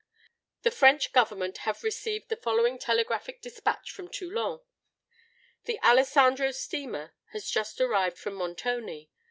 [0.63, 4.61] "The French Government have received the following Telegraphic Despatch from Toulon:—
[5.65, 9.11] "'The Alessandro steamer has just arrived from Montoni.